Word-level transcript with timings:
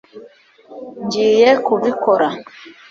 ngiye 1.03 1.49
kubikora 1.65 2.27